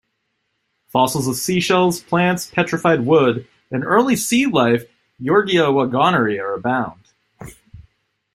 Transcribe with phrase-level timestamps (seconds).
[0.87, 4.83] Fossils of seashells, plants, petrified wood and early sea life
[5.21, 6.99] Yorgia waggoneri are abound.